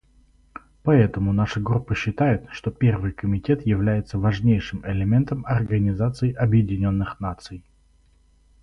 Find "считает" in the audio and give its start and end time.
1.93-2.47